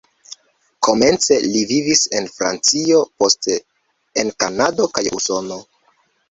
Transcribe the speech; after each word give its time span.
Komence 0.85 1.35
li 1.55 1.61
vivis 1.71 2.01
en 2.19 2.29
Francio, 2.37 3.03
poste 3.21 3.59
en 4.23 4.33
Kanado 4.45 4.89
kaj 4.97 5.05
Usono. 5.21 5.61